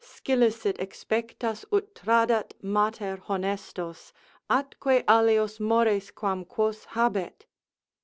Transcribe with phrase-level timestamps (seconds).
[0.03, 4.11] Scilicet expectas ut tradat mater honestos
[4.49, 7.45] Atque alios mores quam quos habet?